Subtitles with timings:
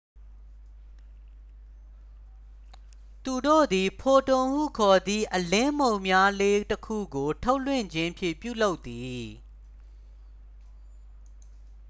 [3.23, 9.25] "သူတို့သည် "ဖိုတွန်""ဟုခေါ်သည့် အလင်းမှုန်မွှားလေးတစ်ခုကို ထုတ်လွှတ်ခြင်းဖြင့် ပြုလုပ်သည်။